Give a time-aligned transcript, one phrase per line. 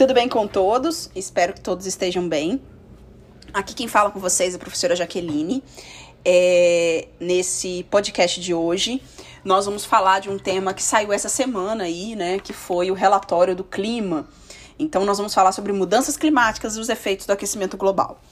[0.00, 1.10] Tudo bem com todos?
[1.14, 2.58] Espero que todos estejam bem.
[3.52, 5.62] Aqui quem fala com vocês é a professora Jaqueline.
[6.24, 9.02] É, nesse podcast de hoje,
[9.44, 12.38] nós vamos falar de um tema que saiu essa semana aí, né?
[12.38, 14.26] Que foi o relatório do clima.
[14.78, 18.22] Então, nós vamos falar sobre mudanças climáticas e os efeitos do aquecimento global.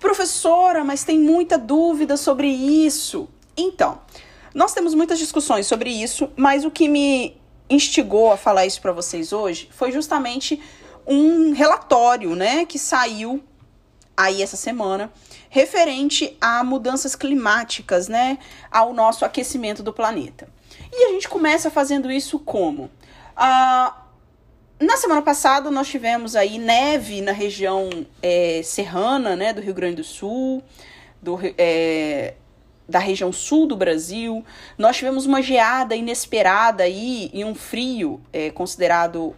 [0.00, 3.28] Professora, mas tem muita dúvida sobre isso.
[3.56, 4.00] Então,
[4.52, 7.36] nós temos muitas discussões sobre isso, mas o que me
[7.68, 10.60] instigou a falar isso para vocês hoje foi justamente
[11.06, 13.42] um relatório, né, que saiu
[14.16, 15.12] aí essa semana
[15.50, 18.38] referente a mudanças climáticas, né,
[18.70, 20.48] ao nosso aquecimento do planeta.
[20.92, 22.90] E a gente começa fazendo isso como?
[23.36, 24.04] Ah,
[24.80, 27.88] na semana passada nós tivemos aí neve na região
[28.22, 30.62] é, serrana, né, do Rio Grande do Sul,
[31.22, 32.34] do, é,
[32.88, 34.44] da região sul do Brasil.
[34.76, 39.34] Nós tivemos uma geada inesperada aí e um frio é, considerado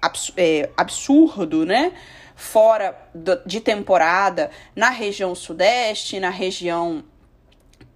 [0.00, 1.92] abs é, absurdo, né?
[2.36, 7.04] Fora do, de temporada na região sudeste, na região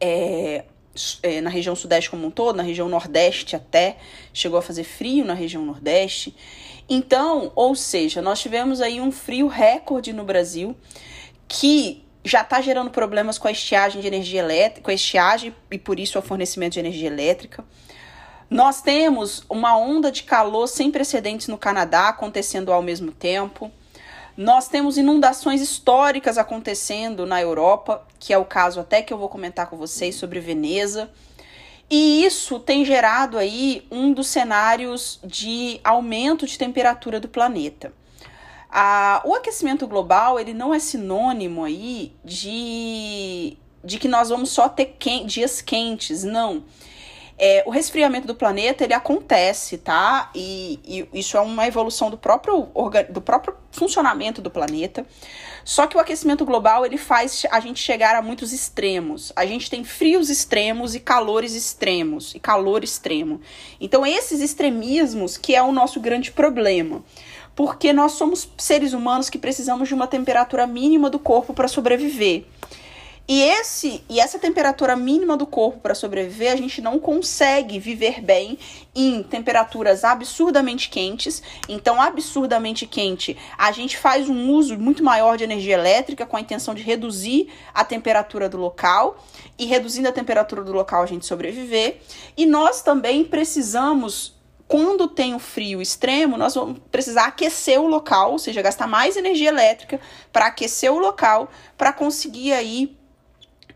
[0.01, 0.65] é,
[1.23, 3.97] é, na região sudeste como um todo, na região nordeste até,
[4.33, 6.35] chegou a fazer frio na região nordeste.
[6.89, 10.77] Então, ou seja, nós tivemos aí um frio recorde no Brasil
[11.47, 15.79] que já está gerando problemas com a estiagem de energia elétrica, com a estiagem e
[15.79, 17.65] por isso o fornecimento de energia elétrica.
[18.51, 23.71] Nós temos uma onda de calor sem precedentes no Canadá acontecendo ao mesmo tempo.
[24.37, 29.29] Nós temos inundações históricas acontecendo na Europa, que é o caso até que eu vou
[29.29, 31.11] comentar com vocês sobre Veneza.
[31.91, 37.93] E isso tem gerado aí um dos cenários de aumento de temperatura do planeta.
[38.71, 44.69] A, o aquecimento global ele não é sinônimo aí de, de que nós vamos só
[44.69, 46.65] ter dias quentes, não.
[47.41, 50.29] É, o resfriamento do planeta ele acontece, tá?
[50.35, 52.69] E, e, isso é uma evolução do próprio,
[53.09, 55.07] do próprio funcionamento do planeta.
[55.65, 59.33] Só que o aquecimento global ele faz a gente chegar a muitos extremos.
[59.37, 63.41] A gente tem frios extremos e calores extremos e calor extremo.
[63.81, 67.05] Então esses extremismos que é o nosso grande problema
[67.59, 72.45] porque nós somos seres humanos que precisamos de uma temperatura mínima do corpo para sobreviver.
[73.27, 78.23] E esse e essa temperatura mínima do corpo para sobreviver, a gente não consegue viver
[78.23, 78.57] bem
[78.95, 81.43] em temperaturas absurdamente quentes.
[81.69, 86.41] Então, absurdamente quente, a gente faz um uso muito maior de energia elétrica com a
[86.41, 89.19] intenção de reduzir a temperatura do local
[89.59, 92.03] e reduzindo a temperatura do local a gente sobreviver.
[92.37, 94.38] E nós também precisamos
[94.69, 99.17] quando tem o frio extremo, nós vamos precisar aquecer o local, ou seja, gastar mais
[99.17, 99.99] energia elétrica
[100.31, 102.95] para aquecer o local, para conseguir aí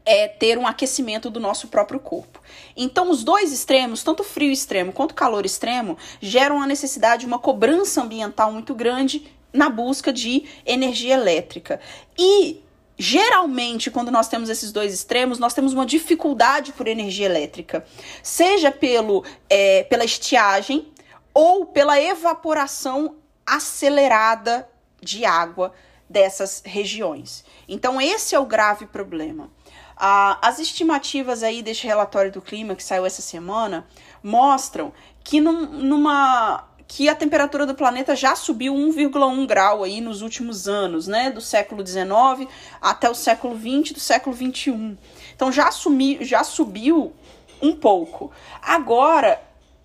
[0.05, 2.41] é, ter um aquecimento do nosso próprio corpo.
[2.77, 7.39] Então, os dois extremos, tanto frio extremo quanto calor extremo, geram a necessidade de uma
[7.39, 11.81] cobrança ambiental muito grande na busca de energia elétrica.
[12.19, 12.63] E
[12.99, 17.85] Geralmente, quando nós temos esses dois extremos, nós temos uma dificuldade por energia elétrica,
[18.23, 20.93] seja pelo, é, pela estiagem
[21.35, 23.17] ou pela evaporação
[23.47, 24.69] acelerada
[25.01, 25.73] de água
[26.09, 27.45] dessas regiões.
[27.67, 29.51] Então, esse é o grave problema.
[29.97, 33.87] Ah, as estimativas aí deste relatório do clima que saiu essa semana
[34.23, 34.93] mostram
[35.23, 40.69] que num, numa que a temperatura do planeta já subiu 1,1 grau aí nos últimos
[40.69, 41.31] anos, né?
[41.31, 42.47] Do século XIX
[42.83, 44.99] até o século XX, do século XXI.
[45.35, 47.15] Então já, sumi, já subiu
[47.63, 48.31] um pouco.
[48.61, 49.41] Agora,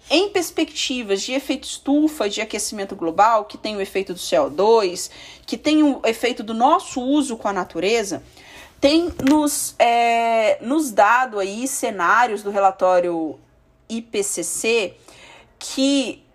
[0.09, 5.09] em perspectivas de efeito estufa, de aquecimento global, que tem o efeito do CO2,
[5.45, 8.21] que tem o efeito do nosso uso com a natureza,
[8.81, 13.39] tem nos, é, nos dado aí cenários do relatório
[13.87, 14.93] IPCC
[15.57, 16.26] que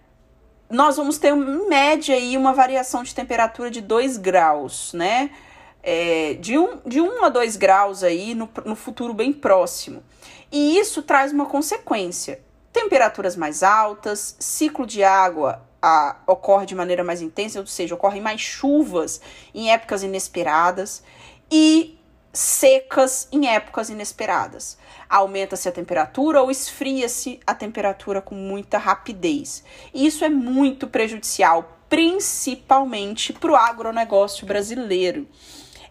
[0.72, 5.30] nós vamos ter, em média, aí, uma variação de temperatura de 2 graus, né?
[5.82, 10.02] É, de 1 um, de um a 2 graus aí no, no futuro bem próximo.
[10.50, 12.40] E isso traz uma consequência.
[12.72, 18.22] Temperaturas mais altas, ciclo de água a, ocorre de maneira mais intensa, ou seja, ocorrem
[18.22, 19.20] mais chuvas
[19.54, 21.02] em épocas inesperadas
[21.50, 21.98] e
[22.32, 24.78] secas em épocas inesperadas.
[25.08, 29.62] Aumenta-se a temperatura ou esfria-se a temperatura com muita rapidez.
[29.92, 35.28] E isso é muito prejudicial, principalmente para o agronegócio brasileiro.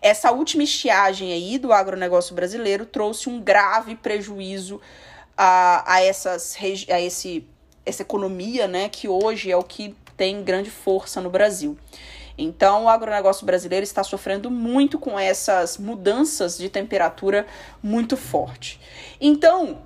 [0.01, 4.81] Essa última estiagem aí do agronegócio brasileiro trouxe um grave prejuízo
[5.37, 6.57] a, a, essas,
[6.89, 7.47] a esse,
[7.85, 11.77] essa economia, né, que hoje é o que tem grande força no Brasil.
[12.37, 17.45] Então, o agronegócio brasileiro está sofrendo muito com essas mudanças de temperatura
[17.81, 18.79] muito forte.
[19.19, 19.79] Então,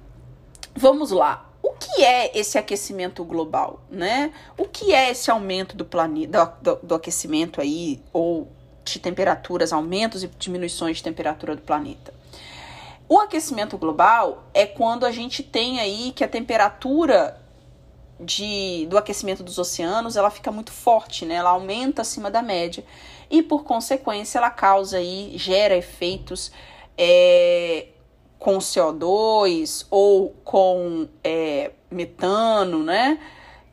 [0.76, 1.50] vamos lá.
[1.62, 4.32] O que é esse aquecimento global, né?
[4.58, 8.48] O que é esse aumento do planeta, do, do, do aquecimento aí, ou
[8.84, 12.14] de temperaturas, aumentos e diminuições de temperatura do planeta?
[13.08, 17.40] O aquecimento global é quando a gente tem aí que a temperatura
[18.20, 21.36] de, do aquecimento dos oceanos ela fica muito forte, né?
[21.36, 22.84] Ela aumenta acima da média
[23.30, 26.52] e por consequência ela causa aí gera efeitos
[26.98, 27.88] é,
[28.40, 33.20] com CO2 ou com é, metano, né?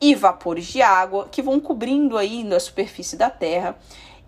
[0.01, 3.79] E vapores de água que vão cobrindo ainda a superfície da Terra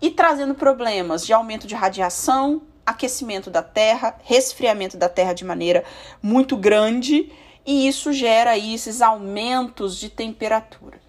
[0.01, 5.83] e trazendo problemas de aumento de radiação, aquecimento da Terra, resfriamento da Terra de maneira
[6.21, 7.31] muito grande
[7.65, 10.99] e isso gera aí esses aumentos de temperatura.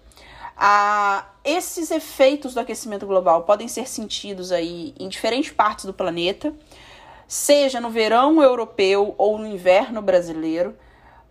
[0.55, 6.53] Ah, esses efeitos do aquecimento global podem ser sentidos aí em diferentes partes do planeta,
[7.27, 10.75] seja no verão europeu ou no inverno brasileiro,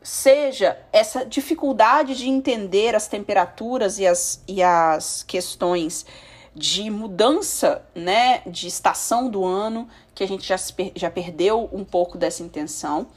[0.00, 6.06] seja essa dificuldade de entender as temperaturas e as, e as questões
[6.54, 10.56] de mudança né, de estação do ano, que a gente já,
[10.94, 13.08] já perdeu um pouco dessa intenção,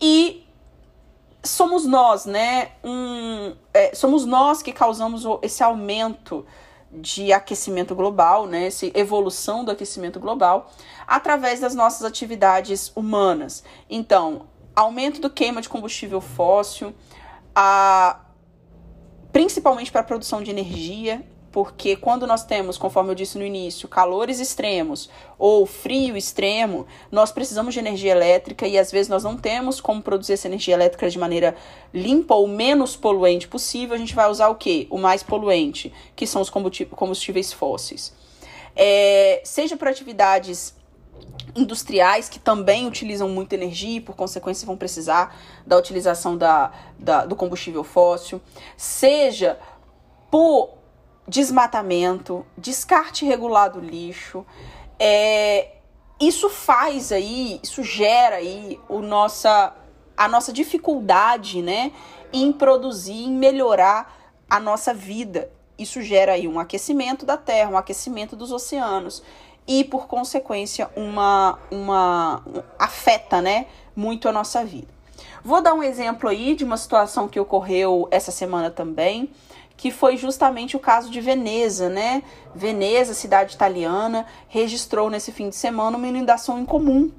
[0.00, 0.44] e
[1.44, 2.72] somos nós, né?
[2.84, 6.46] Um, é, somos nós que causamos esse aumento
[6.92, 8.66] de aquecimento global, né?
[8.66, 10.70] Essa evolução do aquecimento global
[11.06, 13.64] através das nossas atividades humanas.
[13.90, 16.94] Então, aumento do queima de combustível fóssil,
[17.54, 18.20] a,
[19.32, 23.86] principalmente para a produção de energia, porque quando nós temos, conforme eu disse no início,
[23.86, 29.36] calores extremos ou frio extremo, nós precisamos de energia elétrica e às vezes nós não
[29.36, 31.54] temos como produzir essa energia elétrica de maneira
[31.92, 33.94] limpa ou menos poluente possível.
[33.94, 34.88] A gente vai usar o que?
[34.90, 38.14] O mais poluente, que são os combustíveis fósseis.
[38.74, 40.74] É, seja para atividades
[41.54, 47.26] industriais que também utilizam muita energia e, por consequência, vão precisar da utilização da, da
[47.26, 48.40] do combustível fóssil,
[48.74, 49.58] seja
[50.30, 50.81] por
[51.26, 54.44] desmatamento, descarte regulado do lixo.
[54.98, 55.72] É,
[56.20, 59.74] isso faz aí, isso gera aí o nossa,
[60.16, 61.92] a nossa dificuldade, né,
[62.32, 64.16] em produzir, em melhorar
[64.48, 65.50] a nossa vida.
[65.78, 69.22] Isso gera aí um aquecimento da Terra, um aquecimento dos oceanos
[69.66, 72.44] e, por consequência, uma, uma
[72.78, 73.66] afeta, né,
[73.96, 74.88] muito a nossa vida.
[75.44, 79.30] Vou dar um exemplo aí de uma situação que ocorreu essa semana também
[79.76, 82.22] que foi justamente o caso de Veneza, né?
[82.54, 87.10] Veneza, cidade italiana, registrou nesse fim de semana uma inundação incomum.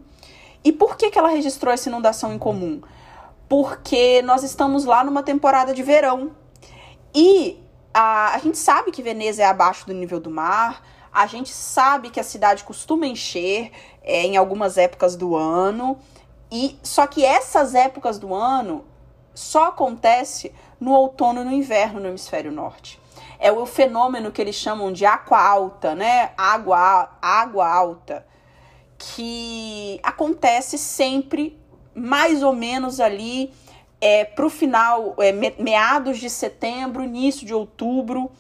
[0.64, 2.82] E por que, que ela registrou essa inundação incomum?
[3.50, 6.32] Porque nós estamos lá numa temporada de verão.
[7.14, 7.60] E
[7.94, 12.10] a, a gente sabe que Veneza é abaixo do nível do mar, a gente sabe
[12.10, 13.72] que a cidade costuma encher
[14.02, 16.00] é, em algumas épocas do ano.
[16.52, 18.86] E só que essas épocas do ano
[19.34, 23.00] só acontece no outono e no inverno no hemisfério norte.
[23.40, 26.32] É o fenômeno que eles chamam de aqua alta, né?
[26.38, 28.26] Água, água alta,
[28.98, 31.60] que acontece sempre
[31.94, 33.54] mais ou menos ali
[34.00, 35.32] é, para o final, é,
[35.62, 38.32] meados de setembro, início de outubro,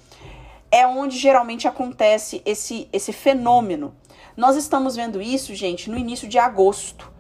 [0.72, 3.96] é onde geralmente acontece esse, esse fenômeno.
[4.36, 7.12] Nós estamos vendo isso, gente, no início de agosto.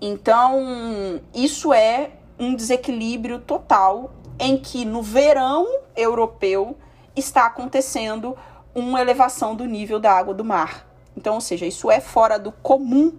[0.00, 2.10] Então, isso é
[2.42, 6.76] um desequilíbrio total em que no verão europeu
[7.14, 8.36] está acontecendo
[8.74, 10.86] uma elevação do nível da água do mar.
[11.16, 13.18] Então, ou seja, isso é fora do comum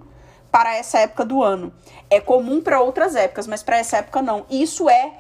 [0.52, 1.74] para essa época do ano.
[2.10, 4.46] É comum para outras épocas, mas para essa época não.
[4.50, 5.20] Isso é,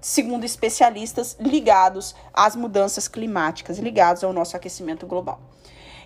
[0.00, 5.40] segundo especialistas, ligados às mudanças climáticas, ligados ao nosso aquecimento global.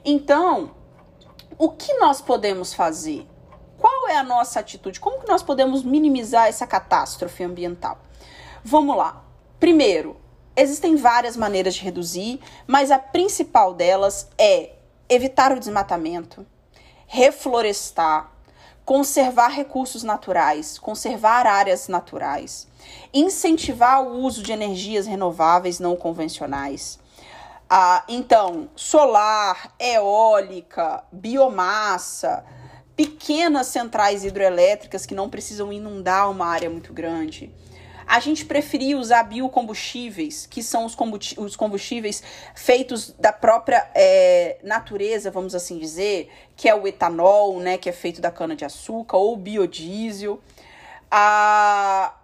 [0.05, 0.73] Então,
[1.57, 3.27] o que nós podemos fazer?
[4.15, 5.01] É a nossa atitude?
[5.01, 7.99] Como que nós podemos minimizar essa catástrofe ambiental?
[8.63, 9.25] Vamos lá.
[9.59, 10.17] Primeiro,
[10.55, 14.75] existem várias maneiras de reduzir, mas a principal delas é
[15.09, 16.47] evitar o desmatamento,
[17.09, 18.31] reflorestar,
[18.85, 22.69] conservar recursos naturais, conservar áreas naturais,
[23.13, 27.01] incentivar o uso de energias renováveis não convencionais.
[27.69, 32.45] Ah, então, solar, eólica, biomassa,
[32.97, 37.53] pequenas centrais hidroelétricas que não precisam inundar uma área muito grande
[38.07, 42.23] a gente preferia usar biocombustíveis, que são os combustíveis
[42.55, 47.93] feitos da própria é, natureza, vamos assim dizer, que é o etanol, né, que é
[47.93, 50.41] feito da cana-de-açúcar, ou biodiesel.
[51.11, 52.15] A...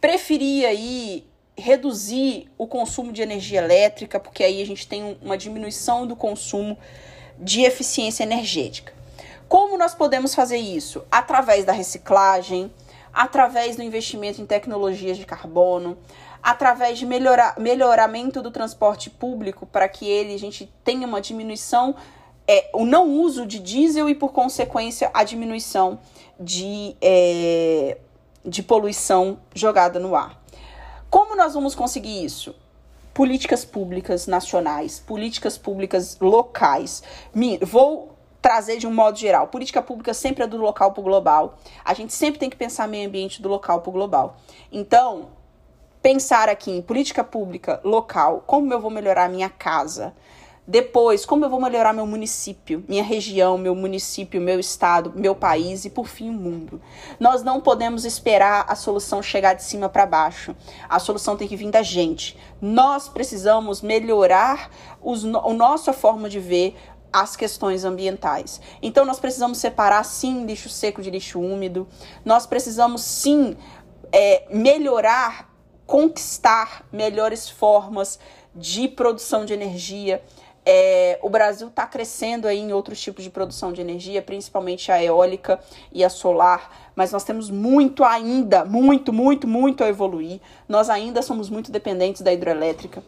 [0.00, 1.26] Preferia aí
[1.56, 6.78] reduzir o consumo de energia elétrica, porque aí a gente tem uma diminuição do consumo
[7.36, 8.97] de eficiência energética.
[9.48, 11.04] Como nós podemos fazer isso?
[11.10, 12.70] Através da reciclagem,
[13.12, 15.96] através do investimento em tecnologias de carbono,
[16.42, 21.94] através de melhorar, melhoramento do transporte público para que ele a gente tenha uma diminuição
[22.48, 26.00] é, o não uso de diesel e por consequência a diminuição
[26.40, 27.98] de, é,
[28.42, 30.42] de poluição jogada no ar.
[31.10, 32.54] Como nós vamos conseguir isso?
[33.12, 37.02] Políticas públicas nacionais, políticas públicas locais.
[37.60, 38.17] Vou
[38.48, 39.48] trazer de um modo geral.
[39.48, 41.58] Política pública sempre é do local para o global.
[41.84, 44.38] A gente sempre tem que pensar meio ambiente do local para o global.
[44.72, 45.28] Então,
[46.00, 50.14] pensar aqui em política pública local, como eu vou melhorar a minha casa,
[50.66, 55.84] depois, como eu vou melhorar meu município, minha região, meu município, meu estado, meu país
[55.84, 56.80] e, por fim, o mundo.
[57.20, 60.54] Nós não podemos esperar a solução chegar de cima para baixo.
[60.88, 62.34] A solução tem que vir da gente.
[62.60, 64.70] Nós precisamos melhorar
[65.02, 66.76] os, a nossa forma de ver
[67.12, 68.60] as questões ambientais.
[68.82, 71.86] Então, nós precisamos separar, sim, lixo seco de lixo úmido.
[72.24, 73.56] Nós precisamos, sim,
[74.12, 75.52] é, melhorar,
[75.86, 78.18] conquistar melhores formas
[78.54, 80.22] de produção de energia
[80.70, 85.02] é, o Brasil está crescendo aí em outros tipos de produção de energia, principalmente a
[85.02, 85.58] eólica
[85.90, 90.42] e a solar, mas nós temos muito ainda, muito, muito, muito a evoluir.
[90.68, 93.02] Nós ainda somos muito dependentes da hidrelétrica.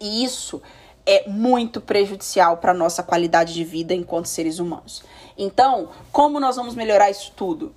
[0.00, 0.60] E isso
[1.06, 5.02] é muito prejudicial para a nossa qualidade de vida enquanto seres humanos.
[5.36, 7.74] Então, como nós vamos melhorar isso tudo?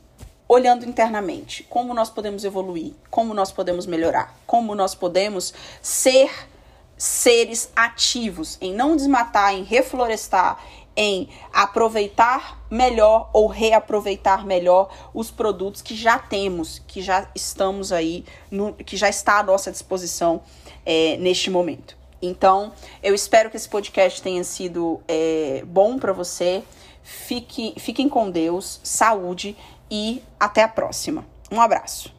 [0.48, 6.32] Olhando internamente, como nós podemos evoluir, como nós podemos melhorar, como nós podemos ser
[6.98, 10.58] seres ativos, em não desmatar, em reflorestar,
[10.96, 18.26] em aproveitar melhor ou reaproveitar melhor os produtos que já temos, que já estamos aí,
[18.50, 20.42] no, que já está à nossa disposição
[20.86, 21.97] é, neste momento.
[22.22, 26.64] Então, eu espero que esse podcast tenha sido é, bom para você.
[27.04, 29.56] Fique, fiquem com Deus, saúde
[29.90, 31.26] e até a próxima.
[31.52, 32.17] Um abraço.